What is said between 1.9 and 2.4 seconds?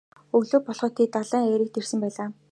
байлаа.